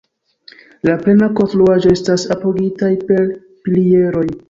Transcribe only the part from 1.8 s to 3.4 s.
estas apogitaj per